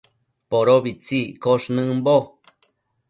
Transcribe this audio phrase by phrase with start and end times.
[0.49, 2.17] Podobitsi iccosh nëmbo